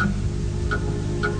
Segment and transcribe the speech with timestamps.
[0.00, 0.16] Thank
[1.24, 1.39] you.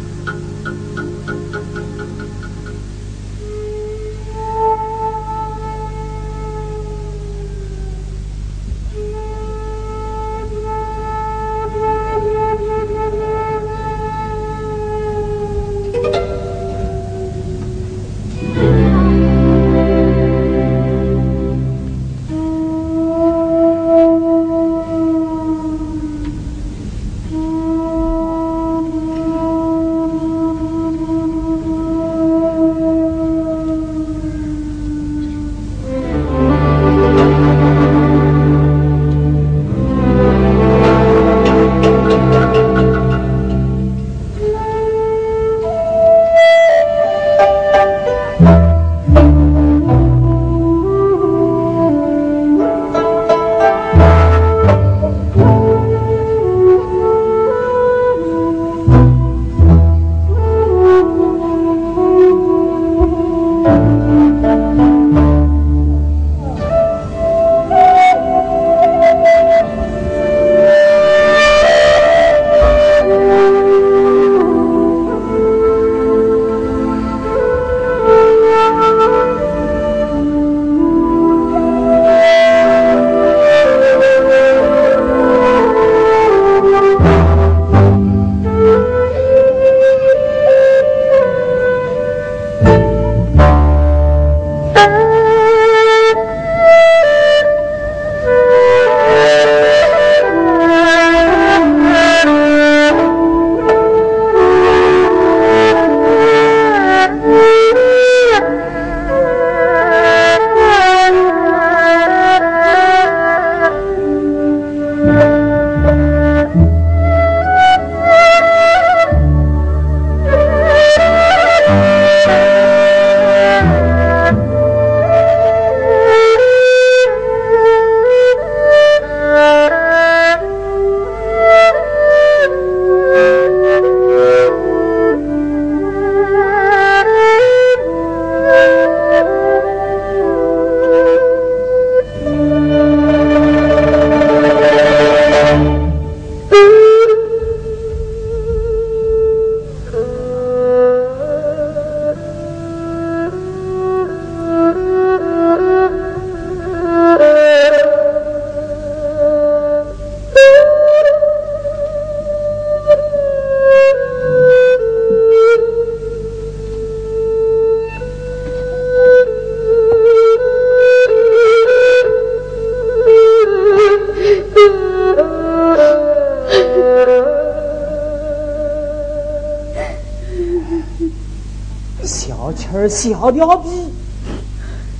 [183.00, 183.70] 小吊逼，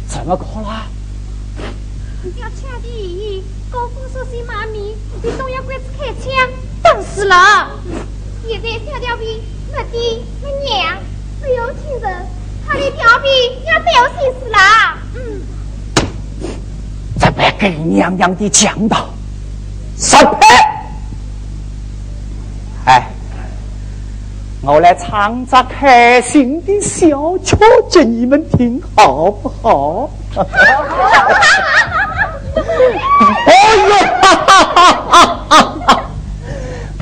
[0.09, 0.87] 怎么搞啦？
[2.39, 6.33] 要抢的高峰说是妈咪，你总要鬼子开枪，
[6.83, 7.69] 等死了。
[8.49, 10.97] 现在小调皮没爹没娘，
[11.43, 12.27] 没有亲人，
[12.67, 13.29] 他的吊逼
[13.67, 14.59] 要丢心死了。
[15.17, 15.43] 嗯，
[17.21, 19.11] 这不给娘娘的讲道，
[19.99, 20.47] 杀패
[24.63, 27.57] 我来唱着开心的小曲，
[27.91, 30.11] 给你们听，好不好？
[33.47, 33.55] 哎
[33.89, 34.85] 呦，哈哈哈
[35.49, 35.57] 哈
[35.87, 36.03] 哈！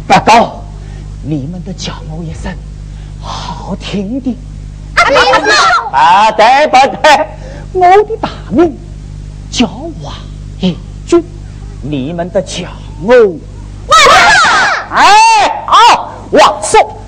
[0.07, 0.65] 不过
[1.25, 2.55] 你们都叫我一声
[3.21, 4.39] 好听的。
[5.93, 7.27] 啊，对不对？
[7.73, 8.79] 我的大名
[9.51, 9.67] 叫
[10.01, 10.15] 王
[10.61, 11.25] 一军，
[11.83, 12.69] 你们都叫
[13.03, 13.17] 我
[13.89, 13.99] 王
[14.93, 16.79] 哎，好，王叔。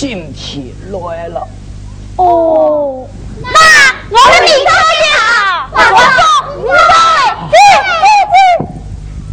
[0.00, 1.46] 今天来了。
[2.16, 3.06] 哦，
[3.42, 3.50] 那
[4.08, 5.04] 我们明早见。
[5.72, 6.24] 我说，
[6.56, 6.96] 明早
[7.52, 7.54] 见，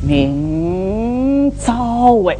[0.01, 2.37] 明早喂。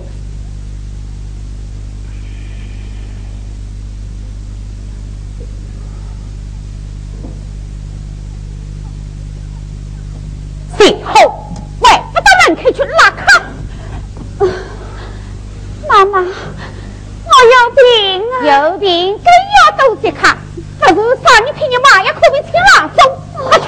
[10.77, 11.15] 最后，
[11.79, 13.41] 喂，我到门口去拉卡。
[15.87, 18.69] 妈妈，我有病啊！
[18.69, 20.37] 有病，更要多些看。
[20.79, 22.99] 不是啥，你陪你妈也可别请郎中，
[23.43, 23.67] 快去。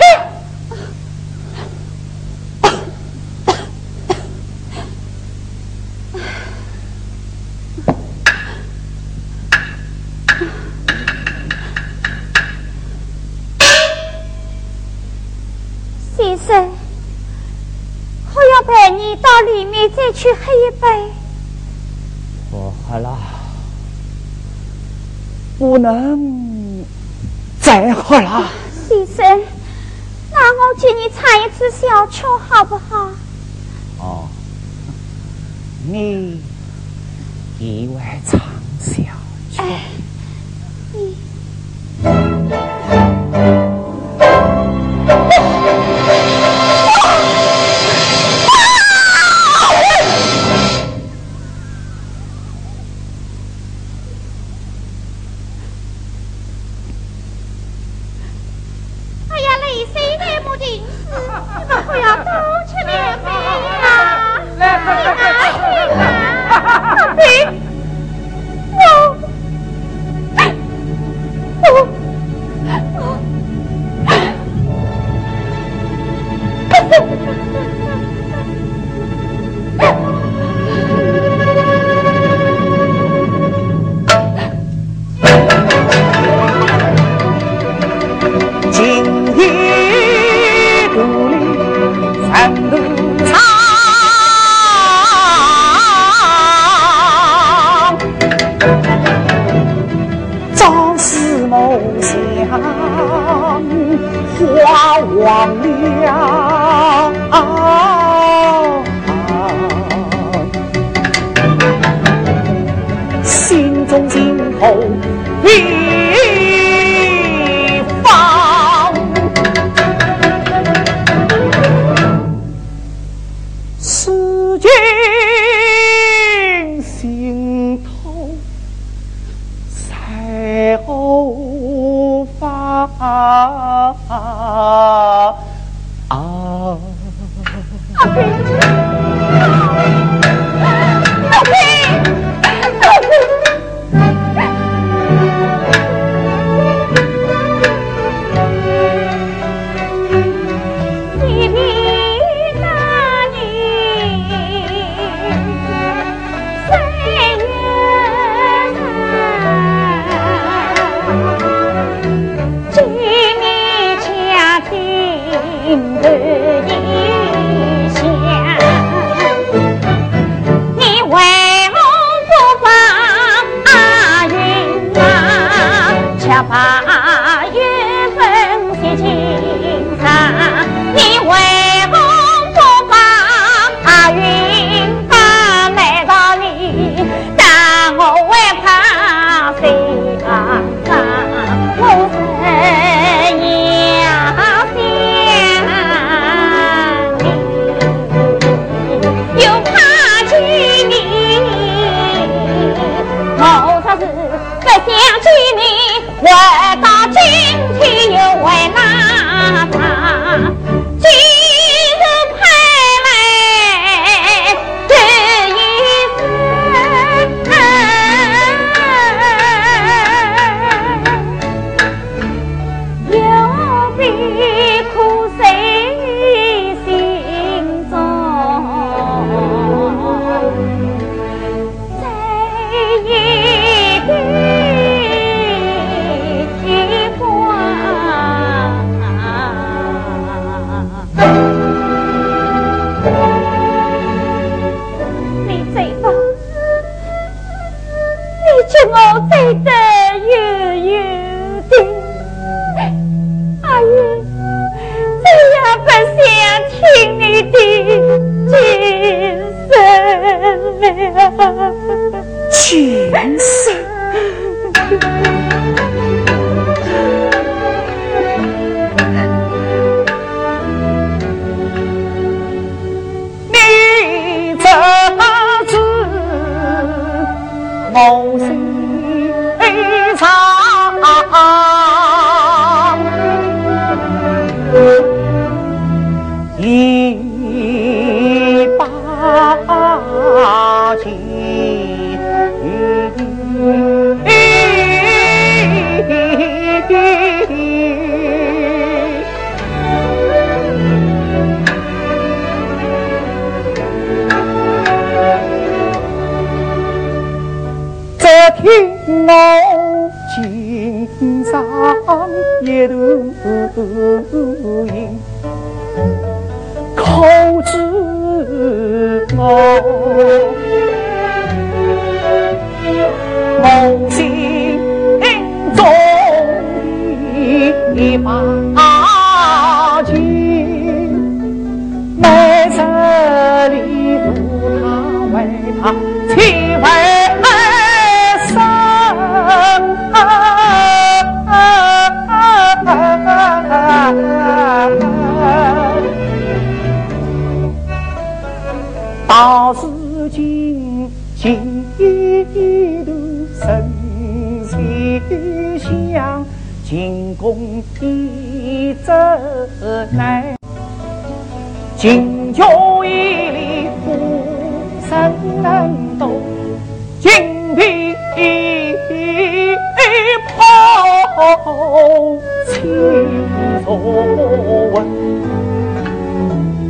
[16.16, 16.72] 先生，
[18.34, 20.88] 我要陪你到里面再去喝一杯。
[22.52, 23.18] 不喝了，
[25.60, 26.86] 不能
[27.62, 28.50] 再喝了。
[28.88, 29.42] 先生，
[30.32, 33.12] 那我请你唱一次小曲好不好？
[34.00, 34.30] 哦，
[35.92, 36.42] 你
[37.60, 38.40] 意外唱
[38.80, 39.02] 小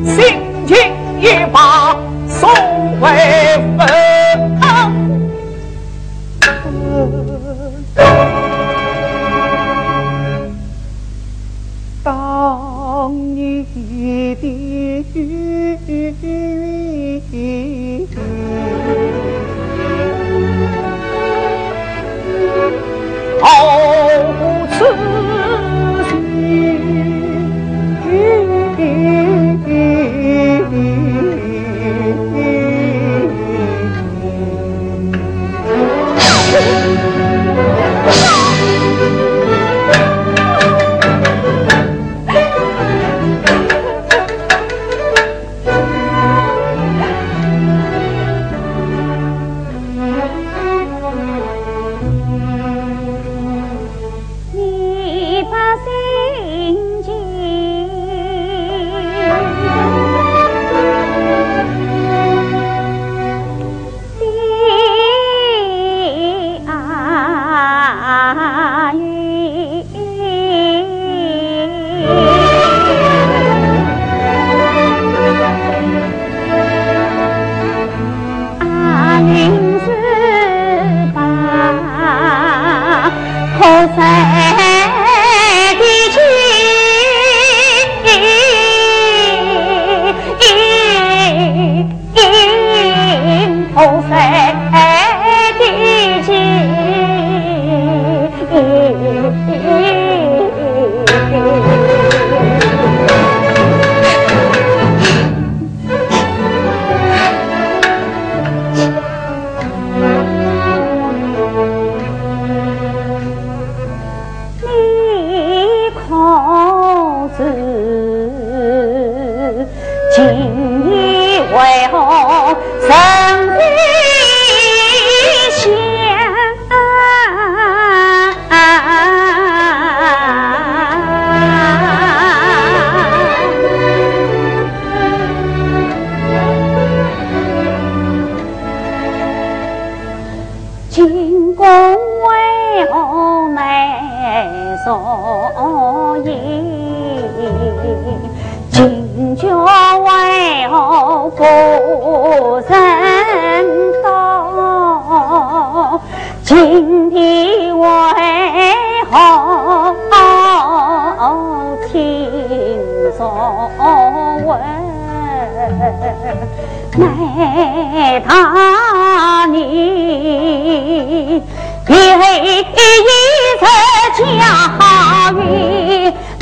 [0.06, 0.78] 心情
[1.20, 2.10] 一把。
[2.30, 2.48] 送
[3.02, 3.10] 回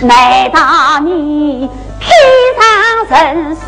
[0.08, 2.08] 难道你披
[2.58, 2.64] 上
[3.26, 3.62] 人世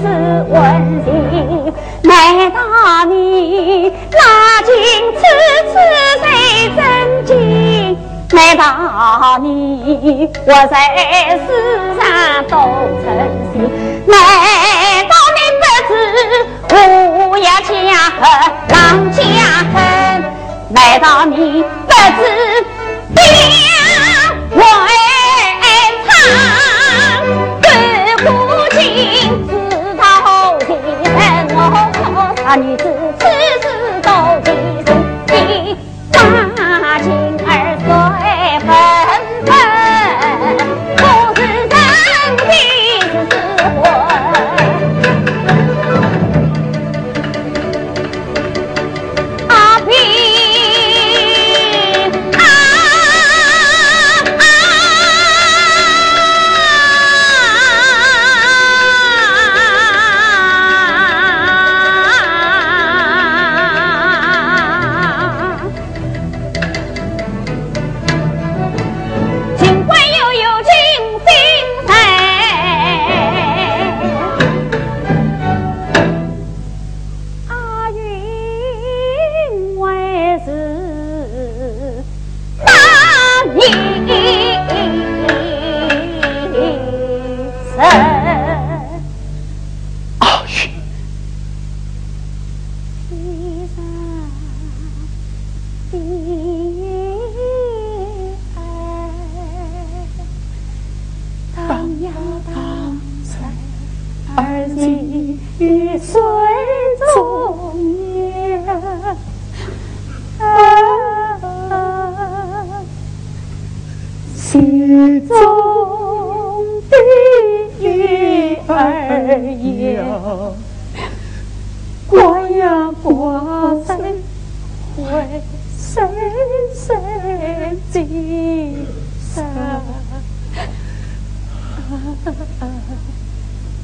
[0.00, 0.06] 是
[0.48, 4.72] 温情难道你拉近
[5.16, 5.20] 此
[5.66, 5.74] 次
[6.22, 6.24] 谁
[6.76, 7.98] 真情
[8.30, 10.74] 难道你活在
[11.44, 11.48] 世
[11.98, 12.00] 上
[12.48, 12.56] 都
[13.02, 13.04] 称
[13.52, 13.54] 心
[14.06, 14.14] 难
[15.08, 15.90] 道你不知
[17.26, 17.74] 我也家
[18.20, 18.22] 恨
[18.68, 18.78] 郎
[19.10, 19.18] 家
[19.74, 19.76] 恨
[20.68, 21.92] 难道你不
[22.22, 22.39] 知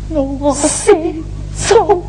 [0.09, 1.25] 我心
[1.57, 2.05] 叔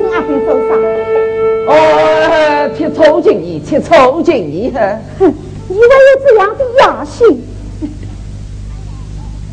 [0.00, 0.70] 是阿炳受伤？
[1.66, 5.34] 哦，贴抽筋衣，贴抽筋衣，哼，
[5.68, 7.42] 你还有这样的雅兴？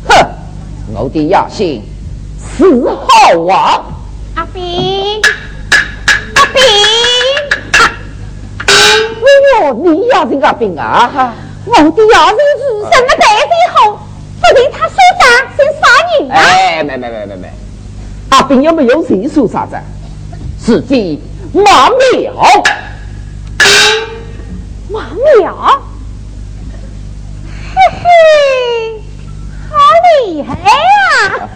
[0.08, 0.26] 哼，
[0.94, 1.82] 我的雅兴
[2.56, 3.84] 是好啊！
[4.36, 5.20] 阿炳，
[6.34, 6.62] 阿炳，
[8.66, 8.72] 哎
[9.66, 11.34] 呦，你也是阿兵啊！
[11.66, 13.98] 我的野心是生了孩子以后，
[14.40, 15.22] 不定他受伤，
[15.56, 15.80] 先杀
[16.20, 16.34] 人啊！
[16.34, 17.50] 哎，没没没没没，
[18.30, 19.76] 阿炳有没有谁说啥子？
[20.68, 21.18] 是的，
[21.54, 22.34] 马苗，
[24.90, 25.06] 马
[25.40, 25.82] 苗，
[27.74, 29.02] 嘿嘿，
[29.70, 29.74] 好
[30.26, 31.48] 厉害呀！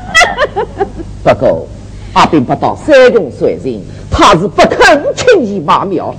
[1.23, 1.69] 不过
[2.15, 6.15] 阿炳不到山东水人，他是不肯轻易马苗，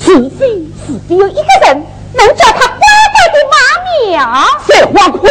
[0.00, 0.48] 除非
[0.86, 1.84] 是只有一个人
[2.14, 2.78] 能叫他乖
[3.12, 3.56] 乖的马
[4.08, 4.16] 苗。
[4.60, 5.30] 废话快！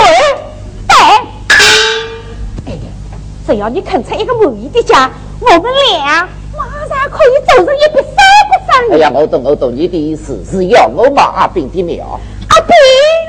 [0.88, 0.95] 对，
[2.67, 2.77] 哎，
[3.47, 6.30] 只要你肯出一个满意的价，我们俩
[7.07, 8.15] 可以走成一笔三
[8.47, 12.75] 不三哎呀，我懂我懂，你的意思是要我马阿炳的苗，阿炳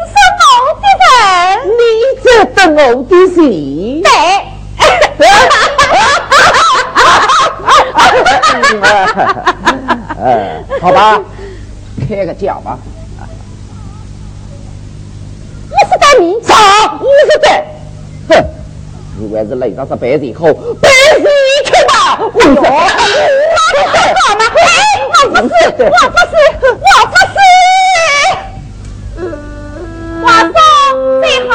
[0.06, 0.46] 是我
[0.80, 1.80] 的人，你
[2.22, 4.02] 值得我的心。
[4.02, 4.10] 对。
[10.20, 11.20] 呃， 好吧，
[12.08, 12.78] 开个价吧。
[15.70, 16.54] 五十袋米，啥？
[17.00, 17.64] 五十袋？
[18.28, 18.44] 哼，
[19.20, 20.88] 如果是擂上是白日后，白
[21.18, 21.24] 日
[21.64, 22.18] 去吧。
[22.34, 22.38] 五
[23.78, 24.42] 十袋，好吗？
[24.56, 24.66] 哎，
[25.14, 26.32] 我不是，我不是，
[26.66, 27.36] 我不是。
[30.22, 30.56] 华总，
[31.22, 31.52] 最好。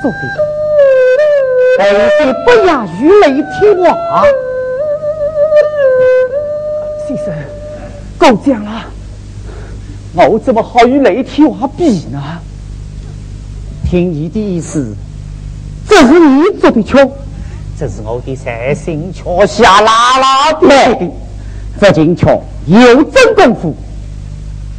[0.00, 0.16] 做的，
[1.76, 3.86] 但是不亚于雷天王。
[7.06, 7.34] 先生，
[8.16, 8.86] 够讲了，
[10.14, 12.22] 我怎么好与雷天王比呢？
[13.90, 14.94] 听你的意思，
[15.88, 16.98] 这是你做的巧，
[17.78, 21.10] 这是我的三星桥下拉拉的。
[21.80, 23.76] 这金桥有真功夫，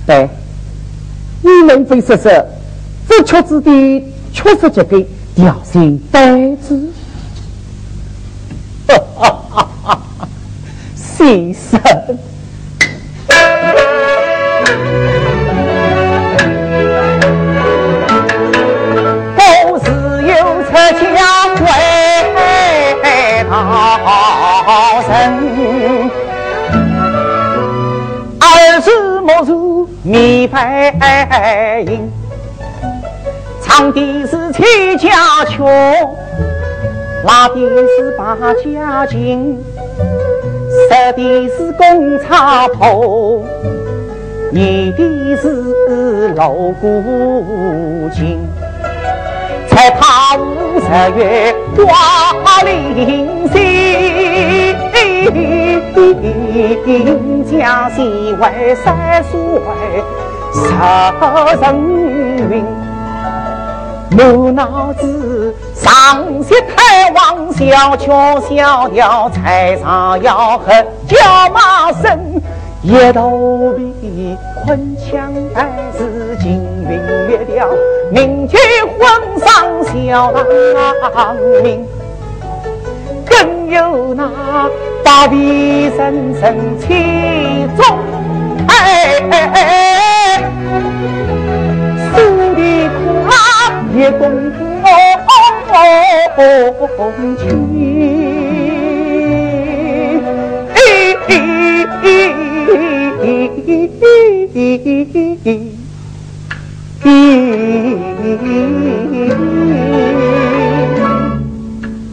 [0.05, 0.27] 对，
[1.41, 2.29] 你能非说说，
[3.07, 4.03] 这桥子的。
[4.31, 5.03] 确实这个
[5.35, 6.93] 调性呆子，
[8.87, 10.29] 哈哈哈哈哈！
[10.95, 11.81] 先生，
[34.59, 35.09] 的是崔家
[35.45, 35.65] 桥，
[37.25, 39.57] 拉的是八家劲，
[40.89, 43.01] 射的是公差炮，
[44.51, 48.47] 念的是锣鼓经，
[49.69, 50.85] 唱在他五十
[51.17, 53.55] 月花林西，
[57.49, 57.97] 江西
[58.33, 59.39] 为三岁
[60.53, 60.59] 十
[61.61, 61.63] 人
[62.51, 62.78] 云。
[64.11, 70.73] 满脑子上西太王小桥小调，菜上吆喝
[71.07, 71.17] 叫
[71.53, 72.41] 马声，
[72.81, 77.69] 一头皮昆腔带是金韵乐调，
[78.11, 78.57] 名曲
[78.97, 79.07] 混
[79.39, 79.47] 上
[79.85, 81.85] 小郎名，
[83.25, 84.27] 更有那
[85.03, 87.85] 大皮声声气中
[88.67, 90.51] 哎哎哎，
[92.11, 92.78] 苏的
[93.91, 94.29] 苦也共
[97.37, 97.47] 情，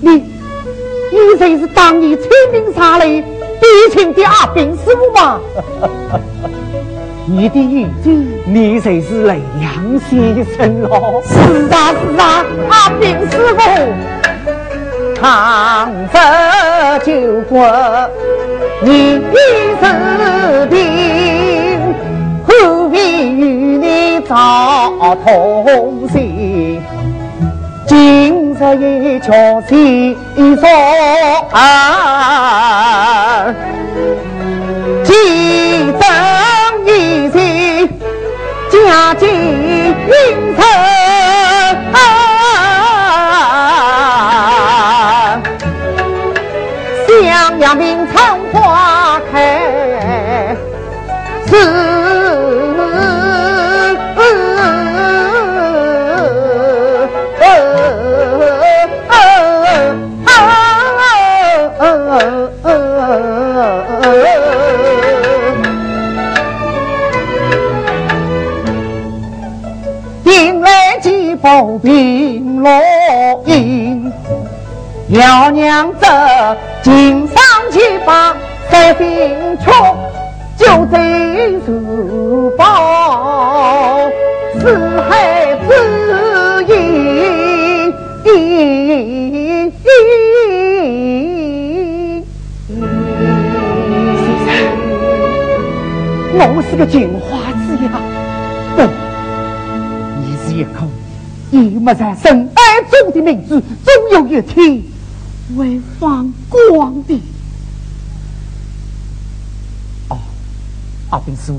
[0.00, 0.12] 你
[1.10, 3.26] 你谁是当年清明杀雷逼
[3.92, 5.40] 亲的阿兵师傅吗？
[7.28, 11.20] 你的眼睛，你才是雷阳先生喽！
[11.26, 11.34] 是
[11.74, 13.62] 啊是啊，阿炳师傅，
[15.20, 16.16] 唐泽
[17.04, 17.58] 救国，
[18.80, 19.20] 你
[19.80, 19.82] 是
[20.70, 20.76] 定，
[22.46, 26.80] 何必与你早同行？
[27.88, 28.58] 今日
[29.02, 29.32] 一桥
[29.68, 30.68] 心说
[31.50, 33.52] 啊，
[35.02, 35.10] 记
[35.98, 36.45] 得。
[36.96, 37.88] 一心
[38.70, 40.10] 家境贫
[40.56, 40.66] 困，
[47.06, 48.14] 襄阳名城
[48.50, 50.56] 花开
[51.46, 51.85] 是。
[78.86, 79.66] 把三兵出，
[80.56, 84.08] 就在如宝
[84.60, 85.72] 四海之
[86.72, 86.76] 音。
[96.38, 97.90] 我是个金花子呀，
[98.76, 98.82] 不，
[100.22, 100.70] 你是一个。
[101.50, 104.80] 你没在深爱中的名字，总有一天
[105.56, 107.20] 会放光的。
[111.16, 111.58] 阿兵叔，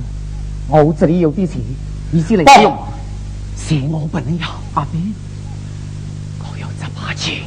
[0.67, 1.59] 我这里有啲钱，
[2.11, 2.77] 你先来用。
[3.57, 5.15] 是我不能要，阿兵，
[6.39, 7.41] 我有这把钱。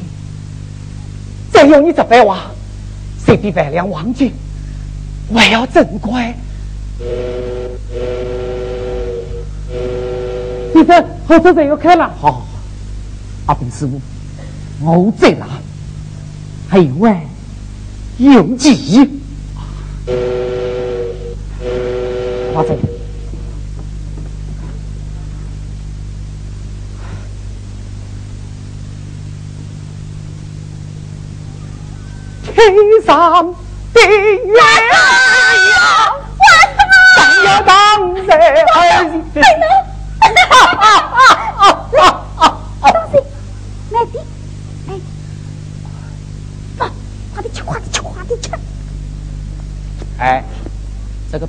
[1.53, 2.37] 再用你这百万，
[3.25, 4.33] 十比万两黄金，
[5.29, 6.33] 我要珍贵。
[10.75, 12.45] 你这火车站要开了，好，
[13.45, 14.01] 阿炳师傅，
[14.81, 15.47] 我在哪？
[16.67, 17.25] 还有哎，
[18.17, 19.09] 有几？
[22.53, 22.75] 花子，
[32.53, 33.55] 天上
[33.93, 34.61] 的月呀，
[37.15, 39.09] 当呀当在儿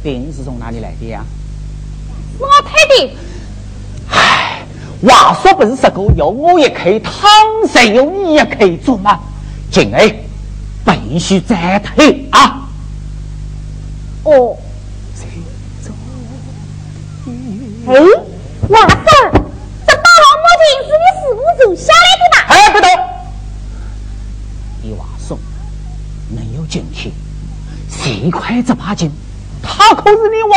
[0.02, 1.24] 这个饼是从哪里来的呀？
[2.40, 3.10] 老太的。
[4.10, 4.66] 唉，
[5.06, 7.30] 话说不是十个有我一口汤，
[7.68, 9.20] 才有你一口做吗？
[9.70, 10.12] 今儿
[10.84, 12.68] 必须再退啊！
[14.24, 14.56] 哦。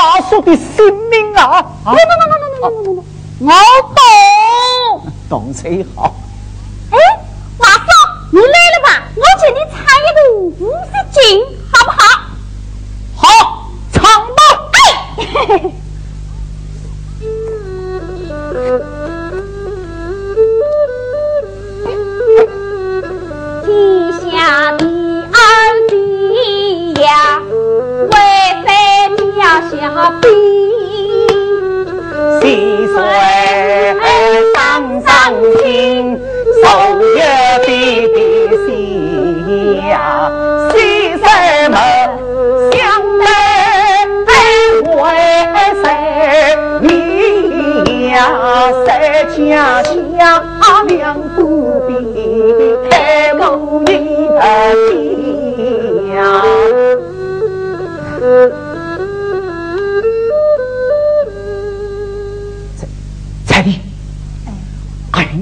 [0.06, 0.76] 可是你瓦松的性
[1.10, 1.42] 命啊！
[1.44, 1.66] 啊！
[1.84, 3.06] 不不不不不不不
[3.40, 3.52] 我
[3.96, 5.12] 懂。
[5.30, 6.14] 懂最好。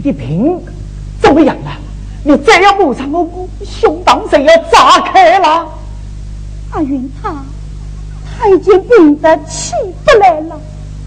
[0.04, 0.63] 的病
[1.22, 1.72] 怎么样了？
[2.26, 5.68] 你再要不上，我胸膛谁要炸开了？
[6.72, 7.34] 阿云他
[8.39, 9.74] 他已经病得起
[10.06, 10.60] 不来了。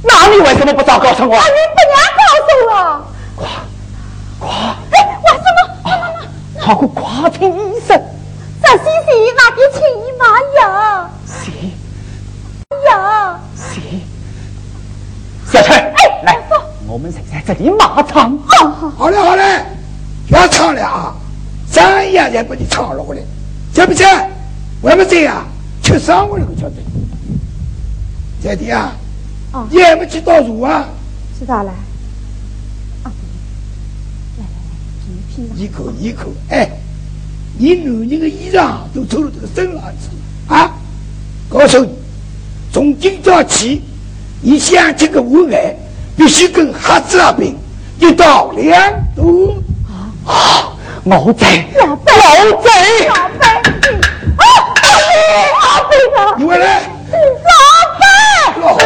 [0.02, 1.36] 那你为什么不早告诉我？
[1.36, 2.72] 阿云不娘告诉我。
[3.36, 3.48] 夸
[4.38, 4.76] 夸！
[4.92, 6.60] 哎，为什么？
[6.60, 8.00] 好过夸请医生。
[8.62, 10.24] 这西西那边请姨妈
[10.60, 11.10] 呀？
[11.26, 11.72] 西
[12.90, 13.40] 呀？
[13.54, 14.02] 西
[15.50, 16.38] 小陈，哎，来，
[16.96, 18.38] 我们在这里马唱。
[18.38, 19.66] 好好好嘞，好嘞，
[20.30, 21.14] 要唱了啊！
[21.70, 23.20] 三样也把你唱了过来，
[23.74, 24.06] 行不行？
[24.80, 25.46] 我们这样
[25.82, 26.76] 吃上我那个晓得。
[28.40, 28.96] 姐弟啊！
[29.70, 30.88] 你还没去倒数啊？
[31.38, 31.70] 知道了。
[33.04, 33.12] 来
[34.38, 34.44] 来
[35.44, 36.66] 来，一口一口，哎，
[37.58, 40.08] 你男人的衣裳都抽了这个身上去
[40.54, 40.72] 啊！
[41.50, 41.90] 告诉你，
[42.72, 43.82] 从今朝起，
[44.40, 45.76] 你想这个我爱，
[46.16, 47.54] 必须跟黑子那边
[47.98, 48.74] 一道两
[49.14, 49.26] 断。
[50.26, 50.72] 啊，
[51.04, 52.70] 我在，老伯，我在，
[53.06, 53.12] 老贼，啊，
[54.38, 54.42] 阿
[54.80, 54.84] 飞，
[55.60, 56.18] 阿飞啊！
[56.36, 56.80] 你回来，
[57.44, 57.58] 老
[57.98, 58.04] 伯，
[58.60, 58.78] 老。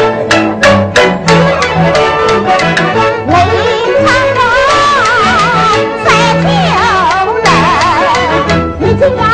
[9.00, 9.29] 上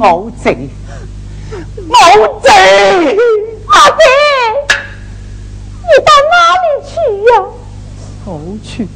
[0.00, 0.56] 我在，
[1.86, 2.50] 我在，
[3.68, 4.02] 阿姐，
[5.76, 6.94] 你到哪里去
[7.30, 7.32] 呀？
[8.24, 8.30] 我
[8.64, 8.88] 去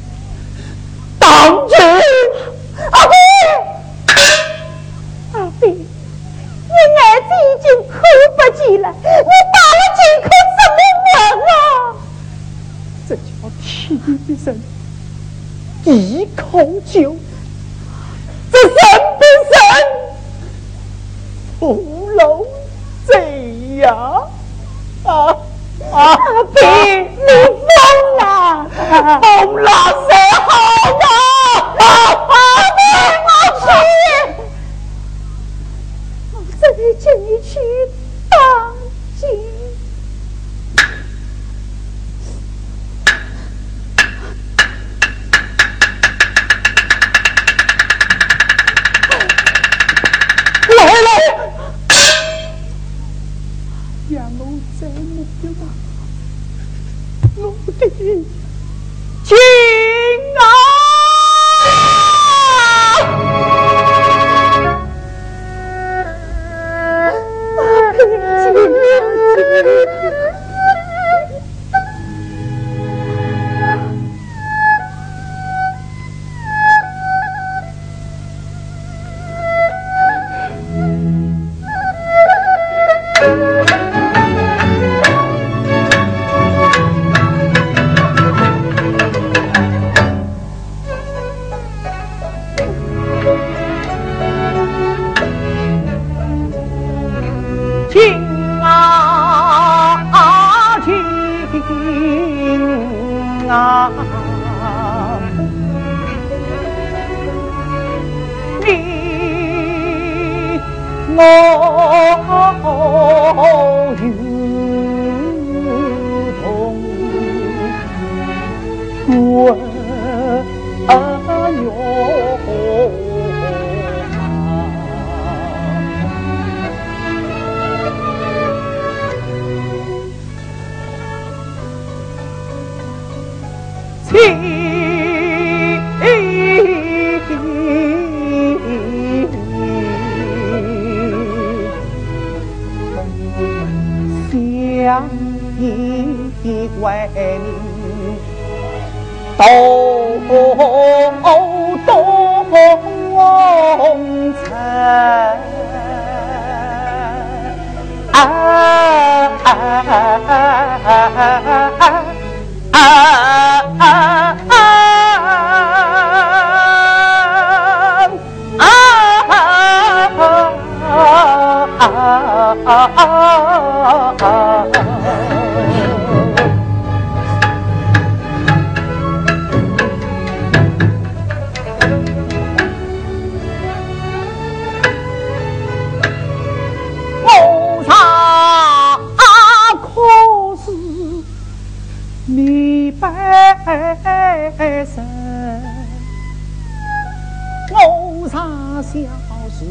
[199.57, 199.61] 为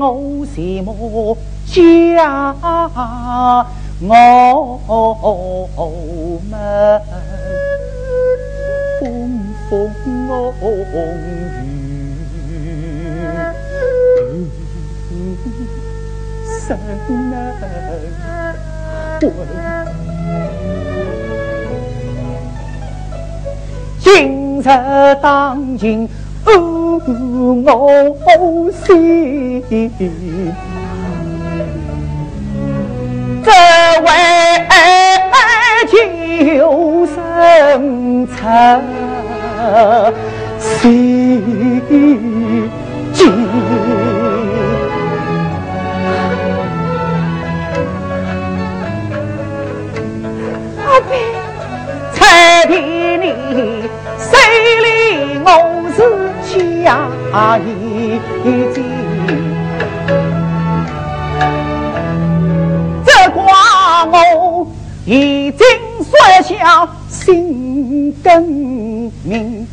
[0.00, 0.02] 我
[0.46, 1.36] 什么
[1.66, 1.74] 家
[4.88, 4.92] 我
[6.50, 6.52] 们
[8.98, 9.06] 风
[9.70, 9.72] 风
[10.04, 10.06] 雨
[10.90, 10.92] 雨
[16.66, 16.68] 生
[17.08, 17.16] 能
[19.20, 19.22] 为
[24.06, 24.64] 今日
[25.20, 26.08] 当今。
[26.46, 28.22] 我
[28.72, 29.62] 心，
[33.44, 33.50] 这
[34.02, 34.08] 位
[35.90, 38.38] 救生成
[40.60, 41.82] 心
[54.30, 54.34] 谁
[54.84, 55.48] 理我
[55.96, 56.02] 是？
[56.86, 57.60] 家已
[58.72, 58.76] 经，
[63.04, 64.14] 这瓜我
[65.04, 65.58] 已经
[66.04, 66.08] 说
[66.44, 69.66] 下心更明，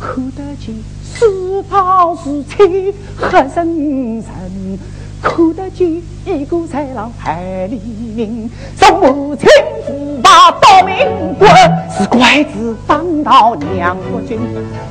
[0.00, 0.74] 看得见
[1.04, 4.78] 是跑是亲何人人。
[5.22, 7.78] 看得见一个豺狼害黎
[8.16, 9.46] 民，从母亲
[9.86, 10.96] 驸马到民
[11.38, 11.46] 国，
[11.90, 14.40] 是拐子当到娘国军，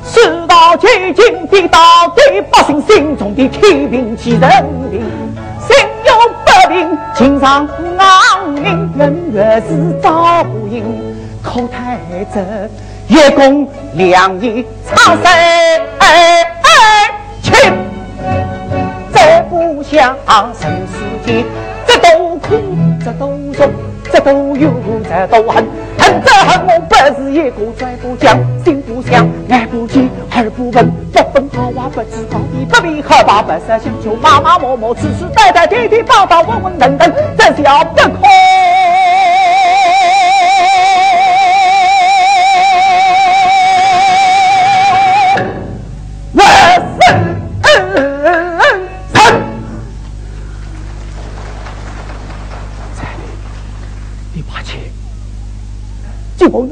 [0.04, 1.78] 世道接近的到
[2.14, 4.48] 底百姓心中的天平气人
[4.90, 5.00] 平，
[5.60, 5.76] 心
[6.06, 6.12] 有
[6.44, 7.68] 不平，情上
[7.98, 10.84] 昂名，人越是遭不应，
[11.42, 11.98] 口太
[12.32, 12.70] 真，
[13.08, 16.53] 一公两义，长生。
[19.90, 20.16] 想
[20.60, 21.44] 人世间，
[21.86, 22.56] 这多苦，
[23.04, 23.70] 这多痛，
[24.10, 24.70] 这多忧，
[25.04, 25.64] 这多恨。
[25.98, 38.93] 恨这恨我不是一个嘴不讲，心不想，眼不见，耳不闻，不分好坏，不知高低，不必害怕，不设想求，妈妈默默，世世代代，天天报道，问问等等，这叫不可。
[56.54, 56.68] 我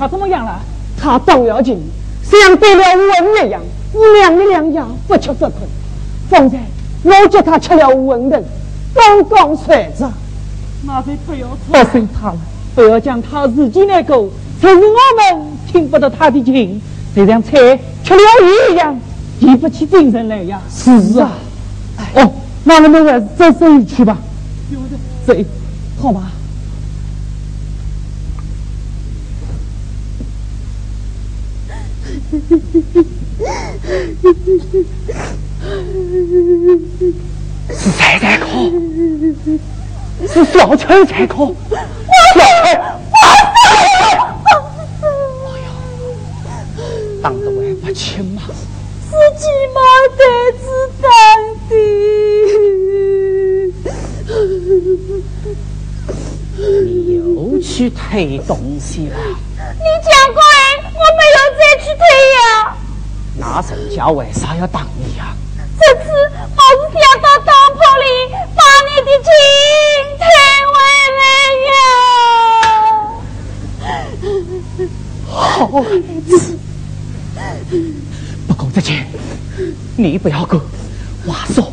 [0.00, 0.58] 他怎么样了？
[0.98, 1.78] 他动了情，
[2.22, 3.60] 像得了瘟一样。
[3.92, 5.52] 你两的两样不吃不困。
[6.30, 6.58] 方才
[7.02, 8.42] 我叫他吃了瘟人，
[8.94, 10.10] 刚刚睡着。
[10.86, 12.38] 那就不要操心他了，
[12.74, 16.80] 不要将他自己那个，就是我们听不到他的情，
[17.14, 17.50] 就像菜
[18.02, 18.20] 吃了
[18.70, 18.98] 鱼一样，
[19.38, 20.62] 提不起精神来呀。
[20.70, 20.90] 是
[21.20, 21.32] 啊，
[22.14, 22.32] 哦，
[22.64, 24.16] 那我们还是走生意去吧。
[25.26, 25.34] 走，
[26.00, 26.29] 好吧。
[40.70, 41.52] 是小秋菜烤，小
[42.34, 42.40] 秋。
[42.40, 42.70] 哎
[44.12, 44.14] 呀，
[47.22, 48.42] 当得还不亲嘛！
[49.10, 49.80] 自己嘛
[50.16, 50.62] 得知
[51.02, 51.08] 当
[51.68, 51.72] 的。
[56.84, 57.18] 你又
[57.60, 59.16] 去推东西了？
[59.18, 60.40] 你讲过，
[60.84, 62.00] 我没有再去推
[62.36, 62.38] 呀。
[63.36, 63.42] 那
[63.74, 65.34] 人家为啥要打你呀？
[65.80, 68.04] 这次我是想到当铺里
[68.49, 68.49] 把
[68.88, 69.28] 你的钱
[70.18, 70.22] 退
[70.70, 70.74] 回
[71.18, 71.22] 来
[71.68, 71.70] 呀。
[75.28, 75.84] 好孩
[76.28, 76.32] 子，
[78.48, 79.06] 不过这钱
[79.96, 80.60] 你不要够，
[81.26, 81.72] 我说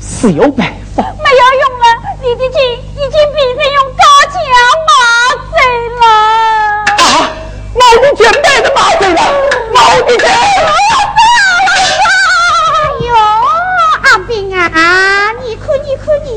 [0.00, 1.02] 是有办法。
[1.22, 1.84] 没有用了，
[2.22, 2.56] 你的钱
[2.94, 4.36] 已经被人用高价
[4.86, 4.90] 买
[5.52, 5.56] 走
[6.00, 6.02] 了。
[6.98, 7.30] 啊！
[7.74, 9.20] 我的钱被人买走了，
[9.72, 9.76] 我
[10.06, 10.24] 的钱！
[14.60, 14.72] 啊！
[15.44, 16.28] 你看，你看，你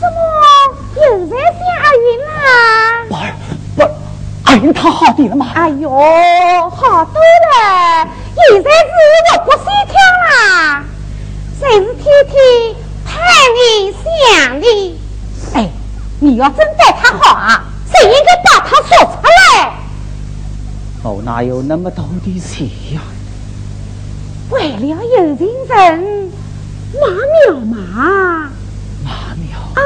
[0.00, 0.14] 怎么
[0.96, 2.28] 又在想阿云啦？
[3.08, 3.22] 宝儿，
[3.76, 3.80] 宝
[4.44, 5.52] 儿，阿云她好点了吗？
[5.54, 8.08] 哎呦，好多了！
[8.34, 9.94] 现在是活泼心跳
[10.28, 10.84] 啦，
[11.58, 13.14] 谁是天天盼
[13.54, 14.98] 你想你？
[15.54, 15.70] 哎，
[16.18, 19.72] 你要真待他好啊，谁应该把他说出来？
[21.04, 23.00] 我哪有那么多的钱呀？
[24.50, 26.32] 为了有情人。
[26.94, 28.50] 马苗嘛，
[29.04, 29.82] 马苗啊，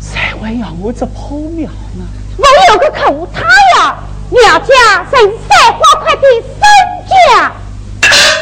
[0.00, 1.68] 谁会要我这破苗
[2.74, 3.42] 有个客户，他
[3.78, 3.94] 呀，
[4.30, 6.60] 苗家是三花快的身
[7.08, 7.52] 家。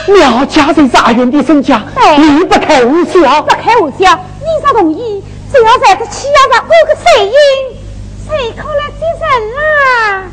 [0.07, 1.83] 苗家的身家，
[2.17, 5.23] 你不开玩笑，不开玩笑，你咋同意？
[5.53, 7.35] 只要在这七幺上过个水印，
[8.27, 10.25] 谁可来接人啦？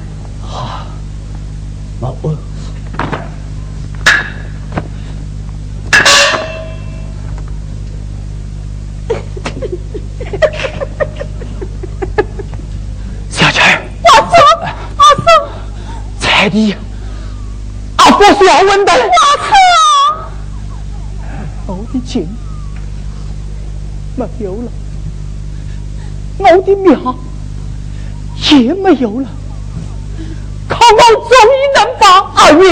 [16.40, 16.74] 彩礼，
[17.98, 18.94] 阿伯是要问的。
[18.94, 18.98] 我
[19.44, 19.52] 操，
[21.68, 22.26] 我的钱
[24.16, 24.72] 没有了，
[26.38, 26.98] 我的命
[28.52, 29.28] 也没有了，
[30.70, 32.64] 可我终于能把阿云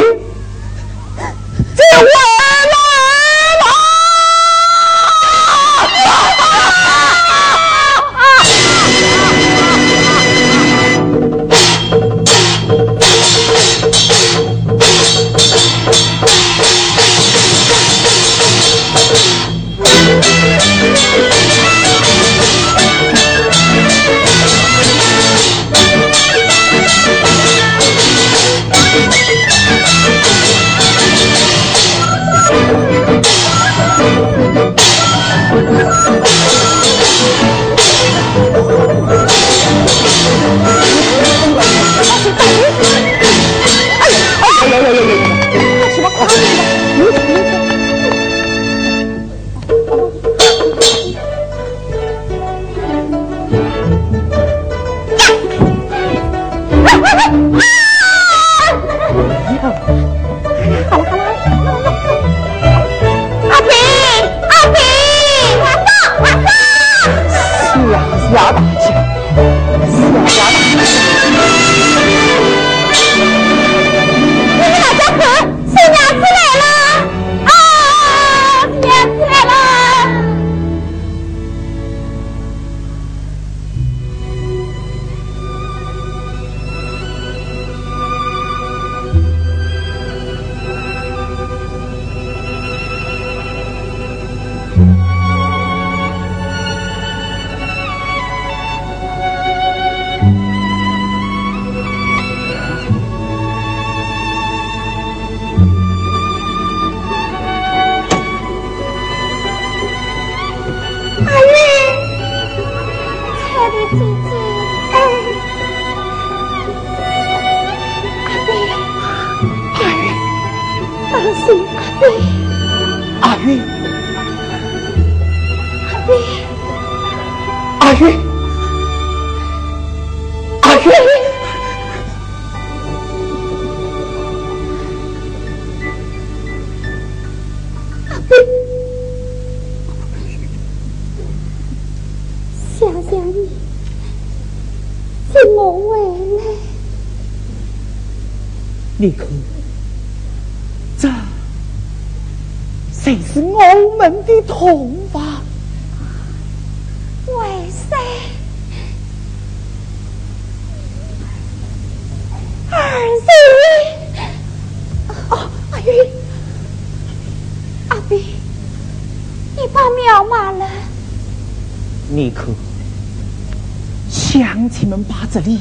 [174.98, 175.60] 们把这里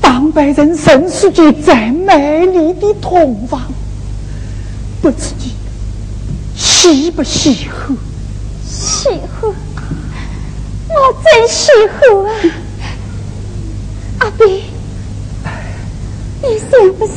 [0.00, 3.60] 当拜人神书界最美丽的同房，
[5.02, 5.52] 不知你
[6.54, 7.96] 喜不喜欢？
[8.64, 9.52] 喜欢，
[10.88, 12.30] 我真喜欢啊！
[14.20, 14.62] 阿斌，
[16.40, 17.16] 你想不想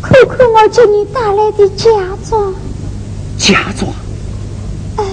[0.00, 1.90] 看看我给你带来的嫁
[2.26, 2.54] 妆？
[3.36, 3.92] 嫁妆？
[4.96, 5.04] 哎，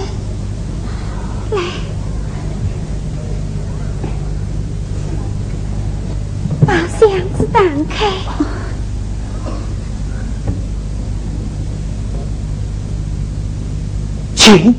[1.52, 1.60] 来。
[6.66, 8.12] 把箱子打开，
[14.36, 14.74] 请。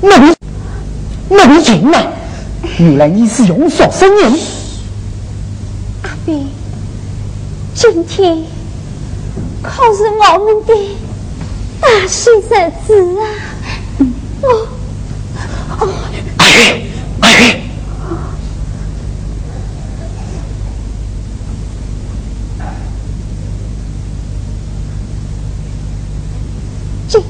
[0.00, 0.34] 那你，
[1.28, 2.06] 那你进来。
[2.78, 4.32] 原来你是用所生人。
[6.04, 6.34] 阿伯，
[7.74, 8.42] 今天
[9.62, 10.74] 可是我们的
[11.78, 13.22] 大喜日子啊！
[14.40, 14.48] 我，
[15.80, 15.88] 哦，
[16.38, 16.86] 阿飞，
[17.20, 17.60] 阿飞。
[27.06, 27.22] 金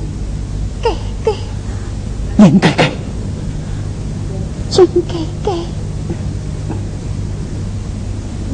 [0.82, 0.90] 给
[1.24, 1.32] 给，
[4.70, 5.14] 金给
[5.44, 5.52] 给，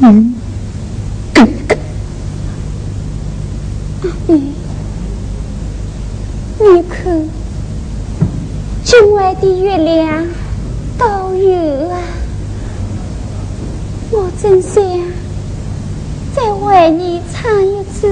[0.01, 0.33] 嗯，
[1.33, 1.77] 给给。
[4.03, 4.33] 阿弟，
[6.59, 7.29] 你看，
[8.83, 10.25] 今晚的月亮
[10.97, 11.99] 都有啊！
[14.11, 14.83] 我真想
[16.35, 18.07] 再为你唱一次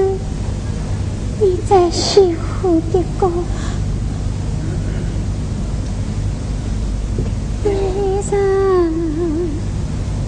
[1.40, 3.32] 你最喜欢的歌。
[8.30, 8.38] 上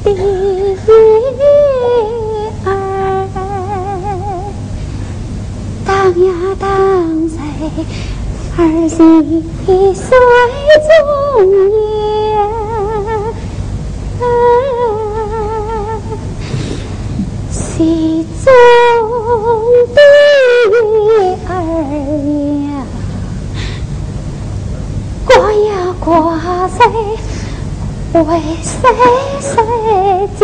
[0.03, 0.15] 的月
[2.65, 2.69] 儿，
[5.85, 5.89] 荡
[6.25, 6.65] 呀荡
[7.29, 7.35] 在
[8.57, 8.97] 儿心
[9.59, 9.69] 水
[10.87, 10.89] 中
[12.31, 12.35] 央，
[17.51, 18.47] 心中
[19.93, 19.97] 的
[20.73, 21.05] 月
[21.47, 21.49] 儿
[22.65, 22.65] 呀，
[25.23, 26.09] 挂呀挂
[26.67, 26.79] 在。
[28.13, 28.21] 为
[28.61, 28.77] 谁
[29.39, 29.55] 谁
[30.37, 30.41] 寄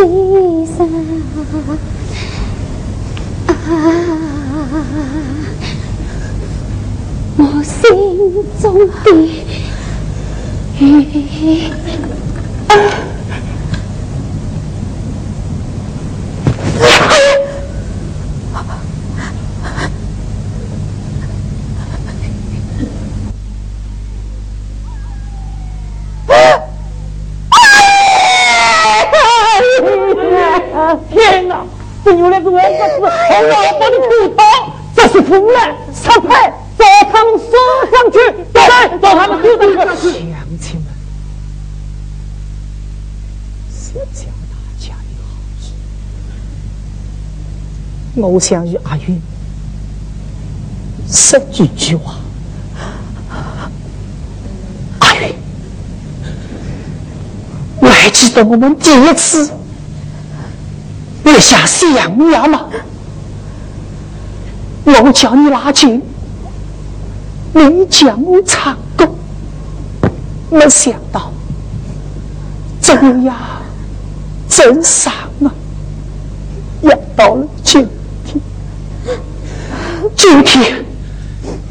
[0.65, 0.77] 生？
[3.47, 3.51] 啊，
[7.37, 7.75] 我心
[8.61, 8.63] 中
[9.03, 9.11] 的
[10.79, 10.81] 雨
[12.69, 12.71] 啊
[48.37, 49.19] 我想与阿云
[51.09, 52.13] 说几句话。
[54.99, 55.33] 阿云，
[57.81, 59.51] 我还记得我们第一次。
[61.25, 62.67] 月下相庙吗？
[64.85, 65.99] 我叫你拉琴，
[67.53, 69.09] 你叫我唱歌，
[70.51, 71.33] 没想到
[72.79, 73.35] 这样
[74.47, 75.11] 真伤
[75.43, 75.49] 啊！
[76.83, 77.87] 要到了今，
[80.17, 80.83] 今天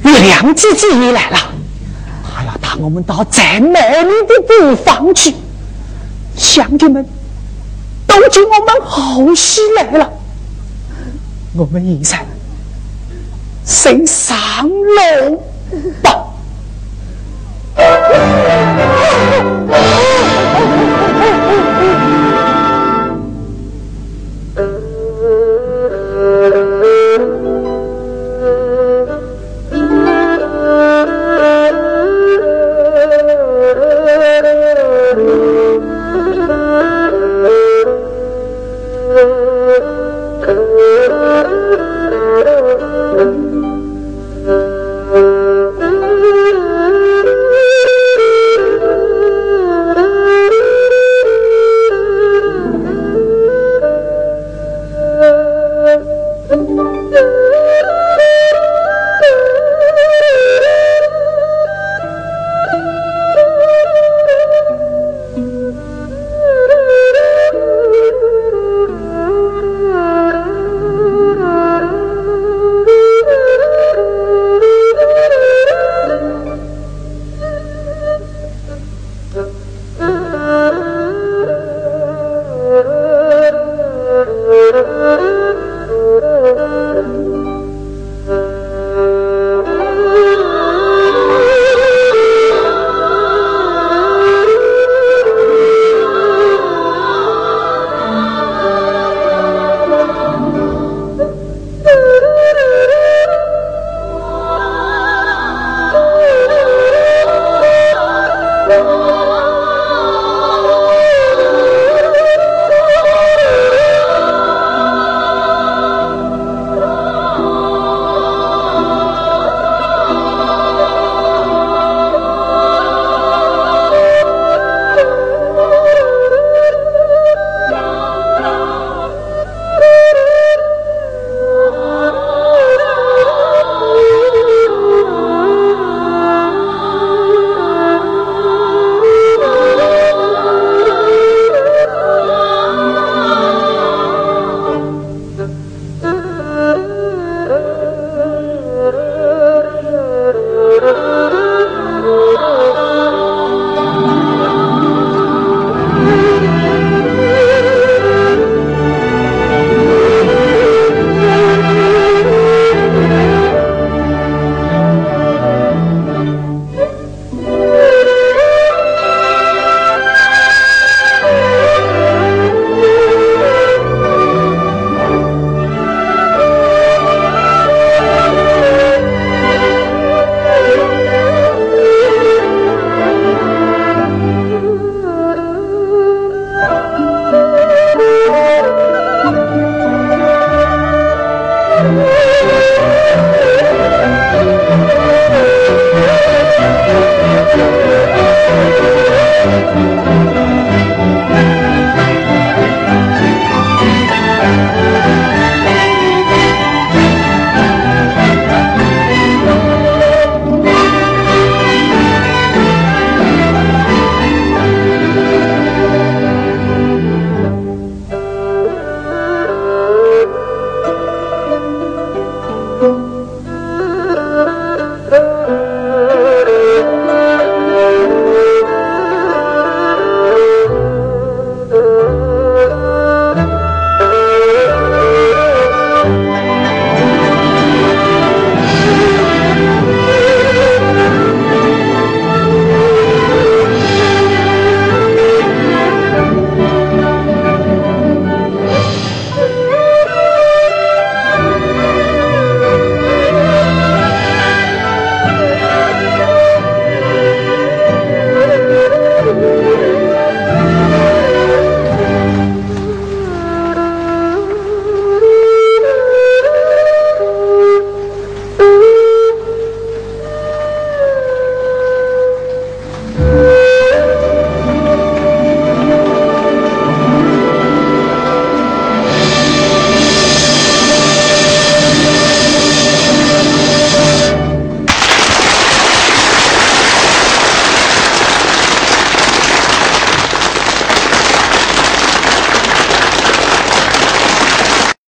[0.04, 1.38] 月亮姐姐也来了，
[2.24, 5.34] 她要带我们到最美丽的地方去，
[6.36, 7.04] 乡亲们。
[8.08, 10.10] 如今我们好戏来了，
[11.54, 12.24] 我们现在
[13.64, 15.36] 先上楼
[16.02, 16.24] 吧。